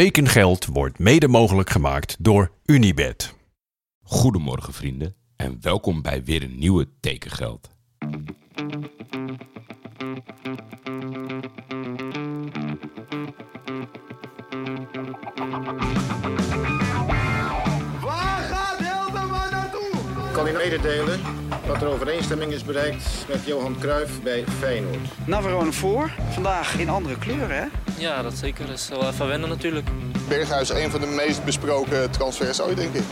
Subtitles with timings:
[0.00, 3.34] Tekengeld wordt mede mogelijk gemaakt door Unibed.
[4.02, 7.70] Goedemorgen vrienden en welkom bij weer een nieuwe Tekengeld.
[18.00, 19.90] Waar gaat Hilterman naartoe?
[20.32, 21.20] kan u mededelen
[21.66, 25.26] dat er overeenstemming is bereikt met Johan Cruijff bij Feyenoord.
[25.26, 26.10] Navarone voor.
[26.30, 27.83] Vandaag in andere kleuren, hè?
[27.98, 28.66] Ja, dat zeker.
[28.66, 29.88] Dat is wel even wennen natuurlijk.
[30.28, 33.04] Berghuis, een van de meest besproken transfers ooit, denk ik.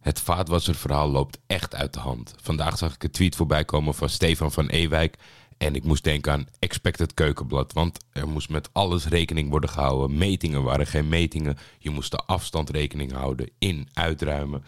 [0.00, 2.34] Het vaatwasserverhaal loopt echt uit de hand.
[2.42, 5.16] Vandaag zag ik een tweet voorbij komen van Stefan van Ewijk.
[5.58, 7.72] En ik moest denken aan Expected Keukenblad.
[7.72, 10.18] Want er moest met alles rekening worden gehouden.
[10.18, 11.58] Metingen waren geen metingen.
[11.78, 13.50] Je moest de afstand rekening houden.
[13.58, 14.64] In, uitruimen.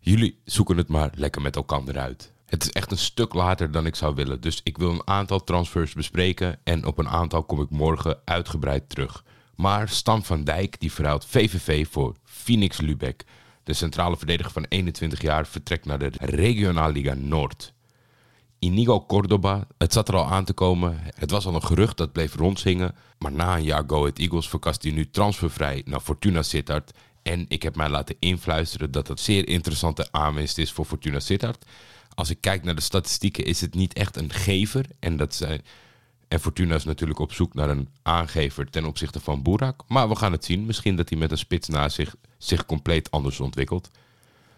[0.00, 2.32] Jullie zoeken het maar lekker met elkaar eruit.
[2.46, 4.40] Het is echt een stuk later dan ik zou willen.
[4.40, 6.58] Dus ik wil een aantal transfers bespreken.
[6.64, 9.24] En op een aantal kom ik morgen uitgebreid terug.
[9.54, 13.24] Maar Stam van Dijk die verhuilt VVV voor Phoenix Lubeck.
[13.62, 17.72] De centrale verdediger van 21 jaar vertrekt naar de Regionalliga Noord.
[18.58, 20.98] Inigo Cordoba, het zat er al aan te komen.
[21.14, 22.94] Het was al een gerucht dat bleef rondzingen.
[23.18, 26.92] Maar na een jaar Go Ahead Eagles verkast hij nu transfervrij naar Fortuna Sittard.
[27.22, 31.64] En ik heb mij laten influisteren dat het zeer interessante aanwinst is voor Fortuna Sittard.
[32.14, 34.86] Als ik kijk naar de statistieken is het niet echt een gever.
[34.98, 35.62] En, dat zijn,
[36.28, 39.82] en Fortuna is natuurlijk op zoek naar een aangever ten opzichte van Boerak.
[39.88, 40.66] Maar we gaan het zien.
[40.66, 43.90] Misschien dat hij met een spits naast zich zich compleet anders ontwikkelt.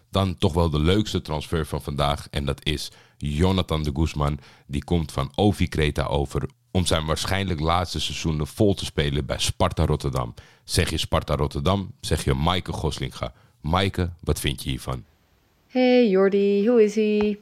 [0.09, 2.27] Dan toch wel de leukste transfer van vandaag.
[2.31, 4.39] En dat is Jonathan de Guzman.
[4.65, 9.39] Die komt van Ovi Kreta over om zijn waarschijnlijk laatste seizoenen vol te spelen bij
[9.39, 10.33] Sparta Rotterdam.
[10.63, 13.33] Zeg je Sparta Rotterdam, zeg je Maaike Goslinga.
[13.61, 15.03] Maaike, wat vind je hiervan?
[15.67, 17.39] Hey Jordi, hoe is ie?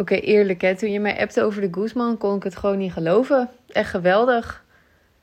[0.00, 2.92] Oké, eerlijk hè, toen je mij appte over de Guzman kon ik het gewoon niet
[2.92, 3.48] geloven.
[3.68, 4.64] Echt geweldig.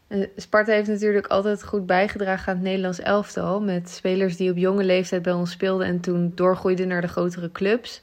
[0.08, 3.62] En Sparta heeft natuurlijk altijd goed bijgedragen aan het Nederlands elftal.
[3.62, 7.52] Met spelers die op jonge leeftijd bij ons speelden en toen doorgroeiden naar de grotere
[7.52, 8.02] clubs.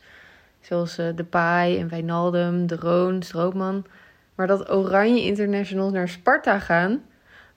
[0.61, 3.85] Zoals De Pai en Wijnaldum, De Roon, Stroopman.
[4.35, 7.03] Maar dat oranje internationals naar Sparta gaan,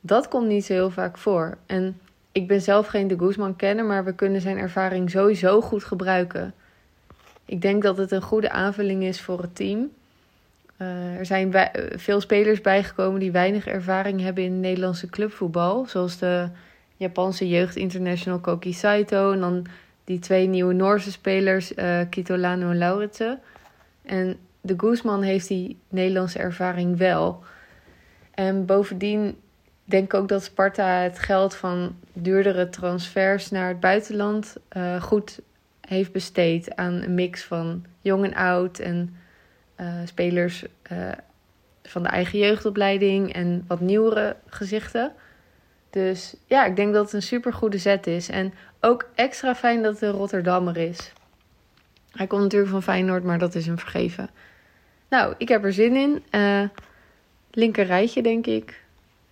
[0.02, 1.58] dat komt niet zo heel vaak voor.
[1.66, 2.00] En
[2.32, 6.54] ik ben zelf geen De Guzman kenner, maar we kunnen zijn ervaring sowieso goed gebruiken.
[7.46, 9.92] Ik denk dat het een goede aanvulling is voor het team.
[10.78, 11.54] Uh, er zijn
[11.96, 15.86] veel spelers bijgekomen die weinig ervaring hebben in Nederlandse clubvoetbal.
[15.86, 16.50] Zoals de
[16.98, 19.32] Japanse jeugdinternational Koki Saito.
[19.32, 19.66] En dan
[20.04, 23.40] die twee nieuwe Noorse spelers, uh, Kitolano en Lauritsen.
[24.02, 27.44] En de Guzman heeft die Nederlandse ervaring wel.
[28.32, 29.38] En bovendien
[29.84, 35.40] denk ik ook dat Sparta het geld van duurdere transfers naar het buitenland uh, goed
[35.88, 39.16] heeft besteed aan een mix van jong en oud en
[39.80, 41.12] uh, spelers uh,
[41.84, 45.14] van de eigen jeugdopleiding en wat nieuwere gezichten.
[45.90, 48.30] Dus ja, ik denk dat het een super goede zet is.
[48.30, 51.14] En ook extra fijn dat een Rotterdammer is.
[52.12, 54.30] Hij komt natuurlijk van Feyenoord, maar dat is hem vergeven.
[55.10, 56.24] Nou, ik heb er zin in.
[56.32, 56.68] Uh,
[57.52, 58.84] linker rijtje, denk ik.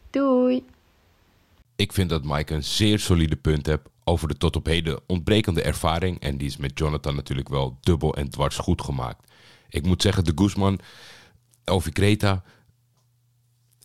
[0.09, 0.65] Doei!
[1.75, 5.61] Ik vind dat Mike een zeer solide punt hebt over de tot op heden ontbrekende
[5.61, 6.19] ervaring.
[6.19, 9.31] En die is met Jonathan natuurlijk wel dubbel en dwars goed gemaakt.
[9.69, 10.79] Ik moet zeggen, de Guzman,
[11.65, 12.43] over Kreta.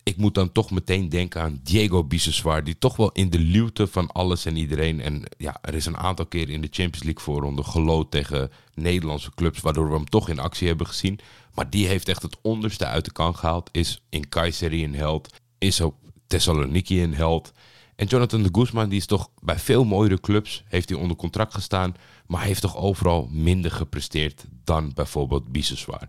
[0.02, 2.64] Ik moet dan toch meteen denken aan Diego Biseswar.
[2.64, 5.00] Die toch wel in de luwte van alles en iedereen.
[5.00, 9.34] En ja, er is een aantal keer in de Champions League voorronde gelood tegen Nederlandse
[9.34, 9.60] clubs.
[9.60, 11.20] Waardoor we hem toch in actie hebben gezien.
[11.54, 13.68] Maar die heeft echt het onderste uit de kan gehaald.
[13.72, 15.34] Is in Kayseri een held.
[15.58, 15.94] Is op
[16.26, 17.52] Thessaloniki een held.
[17.98, 21.54] En Jonathan de Guzman, die is toch bij veel mooiere clubs, heeft hij onder contract
[21.54, 21.94] gestaan,
[22.26, 26.08] maar heeft toch overal minder gepresteerd dan bijvoorbeeld Biseswar.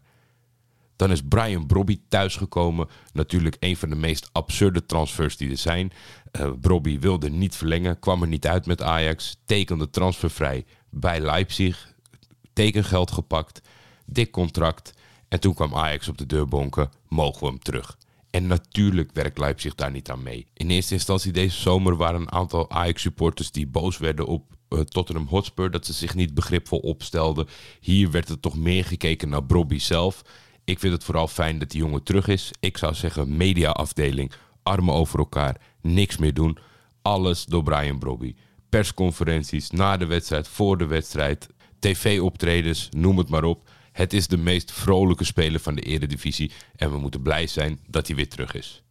[0.96, 2.88] Dan is Brian Brobby thuisgekomen.
[3.14, 5.92] Natuurlijk een van de meest absurde transfers die er zijn.
[6.40, 11.94] Uh, wilde niet verlengen, kwam er niet uit met Ajax, tekende transfervrij bij Leipzig,
[12.54, 13.62] tekengeld gepakt,
[14.06, 14.94] dik contract.
[15.28, 17.98] En toen kwam Ajax op de deur bonken, mogen we hem terug.
[18.32, 20.48] En natuurlijk werkt Leipzig daar niet aan mee.
[20.54, 25.28] In eerste instantie deze zomer waren een aantal Ajax-supporters die boos werden op uh, Tottenham
[25.28, 27.48] Hotspur dat ze zich niet begripvol opstelden.
[27.80, 30.22] Hier werd er toch meer gekeken naar Brobby zelf.
[30.64, 32.52] Ik vind het vooral fijn dat die jongen terug is.
[32.60, 34.32] Ik zou zeggen mediaafdeling,
[34.64, 36.58] armen over elkaar, niks meer doen.
[37.02, 38.36] Alles door Brian Brobby.
[38.70, 41.48] Persconferenties na de wedstrijd, voor de wedstrijd,
[41.80, 43.70] tv-optredens, noem het maar op.
[44.00, 48.08] Het is de meest vrolijke speler van de Eredivisie en we moeten blij zijn dat
[48.08, 48.84] hij weer terug is.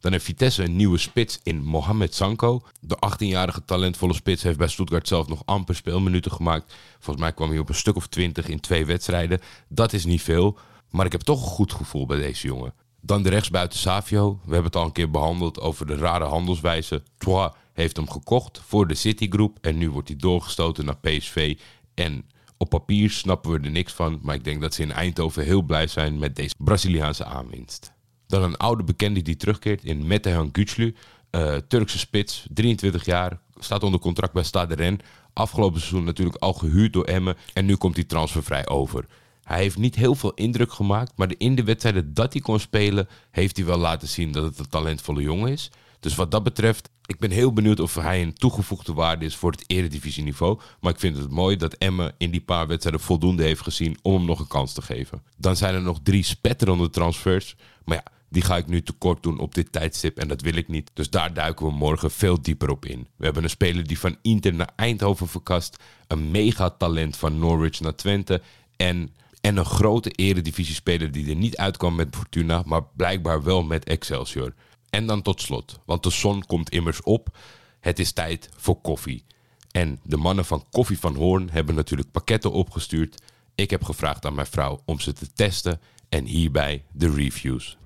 [0.00, 2.62] Dan heeft Vitesse een nieuwe spits in Mohamed Sanko.
[2.80, 6.74] De 18-jarige talentvolle spits heeft bij Stuttgart zelf nog amper speelminuten gemaakt.
[6.98, 9.40] Volgens mij kwam hij op een stuk of 20 in twee wedstrijden.
[9.68, 10.58] Dat is niet veel,
[10.90, 12.74] maar ik heb toch een goed gevoel bij deze jongen.
[13.00, 14.32] Dan de rechtsbuiten Savio.
[14.44, 17.02] We hebben het al een keer behandeld over de rare handelswijze.
[17.18, 21.58] Troyes heeft hem gekocht voor de Citigroup en nu wordt hij doorgestoten naar PSV.
[21.94, 22.24] En
[22.58, 25.62] op papier snappen we er niks van, maar ik denk dat ze in Eindhoven heel
[25.62, 27.92] blij zijn met deze Braziliaanse aanwinst.
[28.26, 30.96] Dan een oude bekende die terugkeert in Metehan Güçlü.
[31.30, 35.04] Uh, Turkse spits, 23 jaar, staat onder contract bij Stade Rennes.
[35.32, 39.06] Afgelopen seizoen natuurlijk al gehuurd door Emmen en nu komt hij transfervrij over.
[39.42, 43.08] Hij heeft niet heel veel indruk gemaakt, maar in de wedstrijden dat hij kon spelen,
[43.30, 45.70] heeft hij wel laten zien dat het een talentvolle jongen is.
[46.00, 49.50] Dus wat dat betreft, ik ben heel benieuwd of hij een toegevoegde waarde is voor
[49.50, 50.60] het eredivisieniveau.
[50.80, 54.14] Maar ik vind het mooi dat Emmen in die paar wedstrijden voldoende heeft gezien om
[54.14, 55.22] hem nog een kans te geven.
[55.36, 57.56] Dan zijn er nog drie spetterende transfers.
[57.84, 60.68] Maar ja, die ga ik nu tekort doen op dit tijdstip en dat wil ik
[60.68, 60.90] niet.
[60.94, 63.06] Dus daar duiken we morgen veel dieper op in.
[63.16, 65.76] We hebben een speler die van Inter naar Eindhoven verkast.
[66.06, 68.42] Een megatalent van Norwich naar Twente.
[68.76, 73.84] En, en een grote eredivisiespeler die er niet uitkwam met Fortuna, maar blijkbaar wel met
[73.84, 74.54] Excelsior.
[74.90, 77.36] En dan tot slot, want de zon komt immers op.
[77.80, 79.24] Het is tijd voor koffie.
[79.70, 83.22] En de mannen van Koffie van Hoorn hebben natuurlijk pakketten opgestuurd.
[83.54, 87.78] Ik heb gevraagd aan mijn vrouw om ze te testen en hierbij de reviews.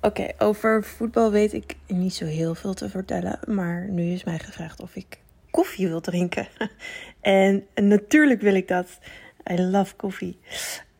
[0.00, 3.38] Oké, over voetbal weet ik niet zo heel veel te vertellen.
[3.46, 5.18] Maar nu is mij gevraagd of ik
[5.50, 6.48] koffie wil drinken.
[7.20, 8.98] en natuurlijk wil ik dat.
[9.50, 10.38] I love koffie.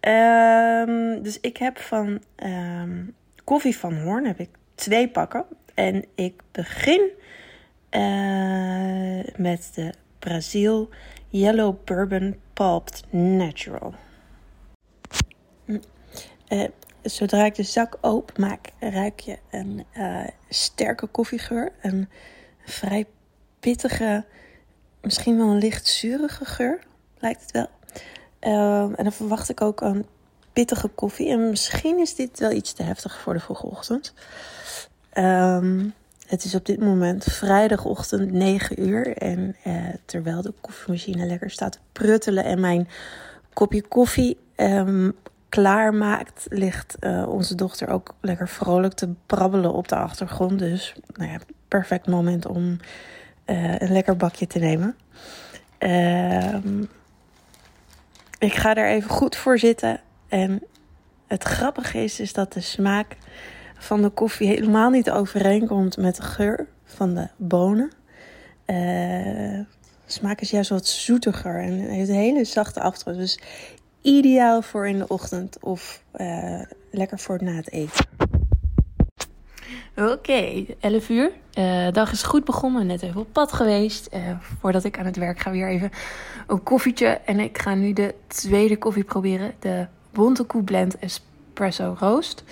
[0.01, 5.45] Um, dus ik heb van um, Koffie van Hoorn heb ik twee pakken.
[5.75, 7.11] En ik begin
[7.91, 10.89] uh, met de Brazil
[11.29, 13.95] Yellow Bourbon Pulped Natural.
[16.49, 16.65] Uh,
[17.03, 21.73] zodra ik de zak open maak, ruik je een uh, sterke koffiegeur.
[21.83, 22.09] Een
[22.65, 23.07] vrij
[23.61, 24.25] pittige,
[25.01, 26.79] misschien wel een licht zurige geur,
[27.19, 27.69] lijkt het wel.
[28.97, 30.07] En dan verwacht ik ook een
[30.55, 31.29] pittige koffie.
[31.29, 34.15] En misschien is dit wel iets te heftig voor de vroege ochtend.
[35.19, 35.95] Um,
[36.27, 39.17] het is op dit moment vrijdagochtend 9 uur.
[39.17, 39.75] En uh,
[40.05, 42.89] terwijl de koffiemachine lekker staat te pruttelen en mijn
[43.53, 45.15] kopje koffie um,
[45.49, 50.59] klaarmaakt, ligt uh, onze dochter ook lekker vrolijk te brabbelen op de achtergrond.
[50.59, 52.65] Dus nou ja, perfect moment om
[53.47, 54.97] uh, een lekker bakje te nemen.
[55.79, 56.55] Uh,
[58.39, 60.01] ik ga er even goed voor zitten.
[60.29, 60.63] En
[61.27, 63.17] het grappige is, is dat de smaak
[63.79, 67.91] van de koffie helemaal niet overeenkomt met de geur van de bonen.
[68.67, 69.65] de
[70.07, 73.17] smaak is juist wat zoetiger en heeft een hele zachte afdruk.
[73.17, 73.39] Dus
[74.03, 78.07] ideaal voor in de ochtend of uh, lekker voor na het eten.
[79.97, 81.33] Oké, okay, 11 uur.
[81.59, 84.09] Uh, dag is goed begonnen, net even op pad geweest.
[84.61, 85.91] Voordat ik aan het werk ga, weer even
[86.47, 87.07] een koffietje.
[87.07, 89.55] En ik ga nu de tweede koffie proberen.
[89.59, 92.45] De Bontekoe Blend Espresso Roast.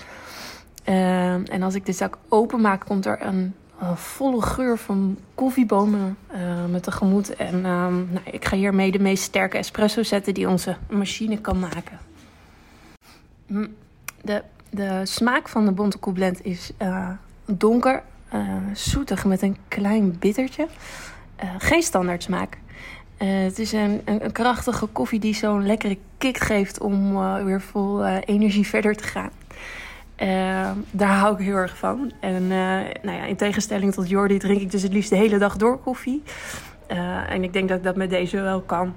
[0.89, 3.55] Uh, en als ik de zak openmaak, komt er een
[3.95, 7.37] volle geur van koffiebonen uh, met tegemoet.
[7.37, 11.59] En uh, nou, ik ga hiermee de meest sterke espresso zetten die onze machine kan
[11.59, 11.99] maken.
[14.23, 17.09] De, de smaak van de Bonte Blend is uh,
[17.45, 18.03] donker,
[18.73, 20.67] zoetig met een klein bittertje.
[21.59, 22.59] geen standaard smaak.
[23.25, 27.15] Het is een, een, krachtige koffie die zo'n lekkere kick geeft om
[27.45, 29.31] weer vol energie verder te gaan.
[30.17, 32.13] Uh, daar hou ik heel erg van.
[32.21, 35.57] En nou ja, in tegenstelling tot Jordi drink ik dus het liefst de hele dag
[35.57, 36.23] door koffie.
[37.29, 38.95] En ik denk dat ik dat met deze wel kan.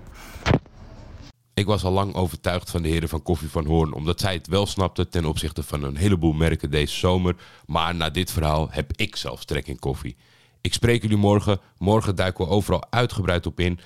[1.56, 4.48] Ik was al lang overtuigd van de heren van Koffie van Hoorn, omdat zij het
[4.48, 7.36] wel snapten ten opzichte van een heleboel merken deze zomer.
[7.66, 10.16] Maar na dit verhaal heb ik zelfs trek in koffie.
[10.62, 11.60] Ik spreek jullie morgen.
[11.78, 13.80] Morgen duiken we overal uitgebreid op in.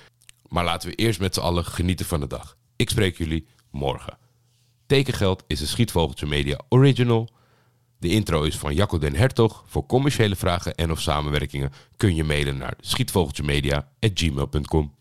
[0.50, 2.56] Maar laten we eerst met z'n allen genieten van de dag.
[2.76, 4.18] Ik spreek jullie morgen.
[4.86, 7.28] Tekengeld is een Schietvogeltje Media original.
[7.98, 9.64] De intro is van Jacco den Hertog.
[9.66, 14.94] Voor commerciële vragen en of samenwerkingen kun je mailen naar schietvogeltjemedia.gmail.com.